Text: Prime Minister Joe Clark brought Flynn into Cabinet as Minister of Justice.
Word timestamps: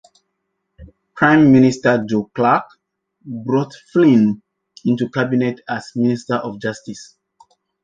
Prime 1.15 1.51
Minister 1.51 2.03
Joe 2.07 2.31
Clark 2.33 2.65
brought 3.23 3.71
Flynn 3.93 4.41
into 4.83 5.07
Cabinet 5.11 5.61
as 5.69 5.91
Minister 5.95 6.37
of 6.37 6.59
Justice. 6.59 7.17